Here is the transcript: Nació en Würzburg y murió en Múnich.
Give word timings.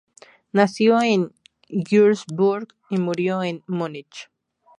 Nació 0.51 0.99
en 1.03 1.31
Würzburg 1.69 2.69
y 2.89 2.97
murió 2.97 3.43
en 3.43 3.63
Múnich. 3.67 4.31